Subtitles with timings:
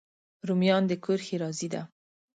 [0.47, 1.81] رومیان د کور ښېرازي ده